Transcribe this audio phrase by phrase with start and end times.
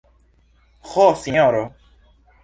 [0.93, 1.59] Ho, sinjoro!